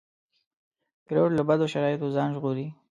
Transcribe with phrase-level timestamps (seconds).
[1.05, 2.67] پیلوټ له بدو شرایطو ځان ژغوري.